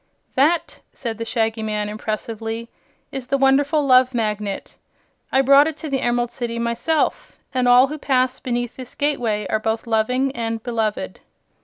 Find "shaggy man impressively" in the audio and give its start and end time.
1.25-2.69